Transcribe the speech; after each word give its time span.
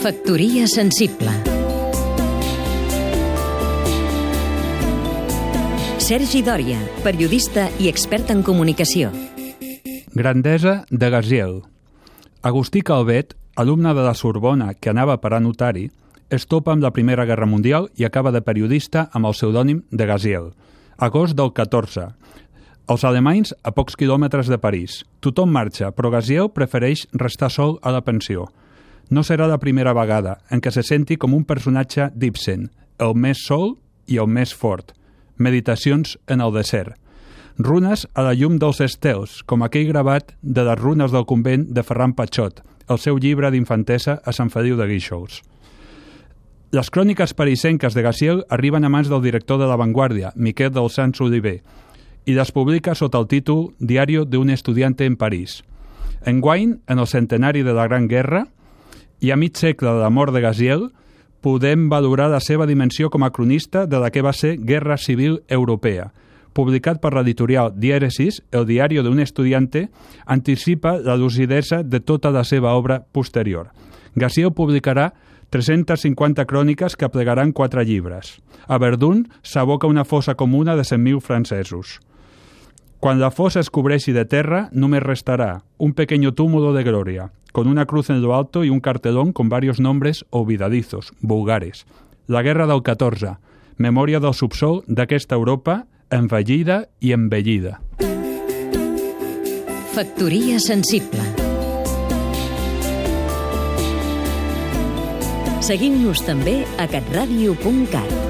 Factoria 0.00 0.64
sensible 0.64 1.28
Sergi 6.00 6.40
Dòria, 6.40 6.78
periodista 7.04 7.66
i 7.76 7.90
expert 7.90 8.30
en 8.32 8.40
comunicació. 8.40 9.10
Grandesa 10.16 10.86
de 10.88 11.10
Gaziel. 11.12 11.52
Agustí 12.40 12.80
Calvet, 12.80 13.34
alumne 13.60 13.92
de 13.92 14.06
la 14.06 14.14
Sorbona 14.16 14.70
que 14.72 14.88
anava 14.88 15.18
per 15.20 15.34
a 15.36 15.40
notari, 15.44 15.90
es 16.32 16.48
topa 16.48 16.72
amb 16.72 16.80
la 16.80 16.94
Primera 16.96 17.28
Guerra 17.28 17.44
Mundial 17.44 17.90
i 18.00 18.08
acaba 18.08 18.32
de 18.32 18.40
periodista 18.40 19.10
amb 19.12 19.28
el 19.28 19.36
pseudònim 19.36 19.82
de 19.90 20.06
Gaziel. 20.08 20.48
Agost 20.96 21.36
del 21.36 21.52
14. 21.52 22.06
Els 22.88 23.04
alemanys 23.04 23.52
a 23.60 23.76
pocs 23.76 24.00
quilòmetres 24.00 24.48
de 24.48 24.56
París. 24.56 25.02
Tothom 25.20 25.52
marxa, 25.52 25.92
però 25.92 26.08
Gaziel 26.16 26.48
prefereix 26.56 27.04
restar 27.12 27.52
sol 27.52 27.76
a 27.82 27.92
la 27.92 28.00
pensió. 28.00 28.48
No 29.10 29.24
serà 29.26 29.48
la 29.50 29.58
primera 29.58 29.90
vegada 29.96 30.36
en 30.54 30.60
què 30.62 30.70
se 30.70 30.84
senti 30.86 31.16
com 31.18 31.34
un 31.34 31.42
personatge 31.44 32.12
d'Ibsen, 32.14 32.68
el 33.02 33.16
més 33.18 33.42
sol 33.42 33.74
i 34.06 34.20
el 34.22 34.28
més 34.30 34.54
fort. 34.54 34.92
Meditacions 35.36 36.14
en 36.30 36.40
el 36.44 36.54
desert. 36.54 36.94
Runes 37.58 38.06
a 38.14 38.22
la 38.22 38.36
llum 38.38 38.60
dels 38.62 38.78
estels, 38.80 39.40
com 39.42 39.64
aquell 39.66 39.88
gravat 39.90 40.30
de 40.40 40.62
les 40.64 40.78
runes 40.78 41.10
del 41.10 41.26
convent 41.26 41.66
de 41.74 41.82
Ferran 41.82 42.14
Patxot, 42.14 42.62
el 42.88 43.00
seu 43.02 43.18
llibre 43.18 43.50
d'infantesa 43.50 44.20
a 44.24 44.32
Sant 44.32 44.52
Feliu 44.54 44.78
de 44.78 44.86
Guíxols. 44.86 45.42
Les 46.70 46.86
cròniques 46.94 47.34
parisenques 47.34 47.96
de 47.98 48.06
Gaciel 48.06 48.44
arriben 48.48 48.86
a 48.86 48.92
mans 48.94 49.10
del 49.10 49.24
director 49.26 49.58
de 49.58 49.66
La 49.66 49.76
Vanguardia, 49.76 50.30
Miquel 50.36 50.70
del 50.70 50.86
Sants 50.86 51.20
Oliver, 51.20 51.58
i 52.30 52.36
les 52.36 52.54
publica 52.54 52.94
sota 52.94 53.18
el 53.18 53.26
títol 53.26 53.72
Diario 53.80 54.24
de 54.24 54.38
un 54.38 54.50
estudiante 54.54 55.04
en 55.04 55.16
París. 55.16 55.64
Enguany, 56.24 56.78
en 56.86 56.98
el 56.98 57.08
centenari 57.08 57.64
de 57.66 57.74
la 57.74 57.88
Gran 57.88 58.06
Guerra, 58.06 58.46
i 59.20 59.30
a 59.30 59.36
mig 59.36 59.56
segle 59.56 59.92
de 59.92 60.00
la 60.00 60.10
mort 60.10 60.34
de 60.34 60.40
Gaziel, 60.40 60.88
podem 61.40 61.88
valorar 61.88 62.28
la 62.30 62.40
seva 62.40 62.66
dimensió 62.66 63.10
com 63.10 63.24
a 63.24 63.30
cronista 63.32 63.86
de 63.86 64.00
la 64.00 64.10
que 64.10 64.22
va 64.22 64.32
ser 64.32 64.56
Guerra 64.58 64.96
Civil 64.98 65.40
Europea. 65.48 66.10
Publicat 66.52 66.98
per 67.00 67.12
l'editorial 67.14 67.70
Diéresis, 67.78 68.40
el 68.50 68.66
diari 68.66 68.98
d'un 69.00 69.20
estudiante 69.22 69.88
anticipa 70.26 70.98
la 70.98 71.16
lucidesa 71.16 71.82
de 71.82 72.00
tota 72.00 72.30
la 72.34 72.44
seva 72.44 72.74
obra 72.74 73.00
posterior. 73.12 73.70
Gaziel 74.14 74.52
publicarà 74.52 75.12
350 75.50 76.46
cròniques 76.46 76.96
que 76.96 77.08
plegaran 77.10 77.52
quatre 77.52 77.84
llibres. 77.84 78.38
A 78.66 78.78
Verdun 78.78 79.26
s'aboca 79.42 79.90
una 79.90 80.04
fossa 80.04 80.34
comuna 80.34 80.76
de 80.76 80.82
100.000 80.82 81.20
francesos. 81.20 82.00
Quan 83.00 83.18
la 83.18 83.30
fossa 83.32 83.62
es 83.64 83.70
cobreixi 83.72 84.12
de 84.12 84.26
terra, 84.28 84.66
només 84.76 85.00
restarà 85.00 85.62
un 85.80 85.94
pequeño 85.96 86.34
túmulo 86.36 86.74
de 86.74 86.84
gloria, 86.84 87.30
con 87.50 87.66
una 87.66 87.86
cruz 87.86 88.10
en 88.10 88.20
lo 88.20 88.34
alto 88.36 88.62
y 88.62 88.68
un 88.68 88.80
cartelón 88.80 89.32
con 89.32 89.48
varios 89.48 89.80
nombres 89.80 90.26
olvidadizos, 90.28 91.14
vulgares. 91.20 91.86
La 92.26 92.42
guerra 92.42 92.66
del 92.66 92.82
14, 92.82 93.38
memòria 93.78 94.20
del 94.20 94.36
subsol 94.36 94.84
d'aquesta 94.86 95.34
Europa 95.34 95.86
envellida 96.10 96.90
i 97.00 97.12
embellida. 97.16 97.80
Factoria 99.96 100.60
sensible 100.60 101.24
Seguim-nos 105.64 106.20
també 106.26 106.60
a 106.78 106.86
catradio.cat 106.90 108.29